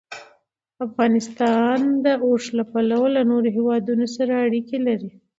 افغانستان 0.85 1.79
د 2.05 2.07
اوښ 2.25 2.43
له 2.57 2.63
پلوه 2.71 3.07
له 3.15 3.21
نورو 3.31 3.49
هېوادونو 3.57 4.05
سره 4.15 4.33
اړیکې 4.45 4.77
لري. 4.87 5.11